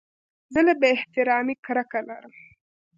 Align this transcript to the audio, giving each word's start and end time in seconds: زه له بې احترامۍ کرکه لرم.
زه 0.53 0.59
له 0.67 0.73
بې 0.79 0.89
احترامۍ 0.95 1.55
کرکه 1.65 1.99
لرم. 2.07 2.35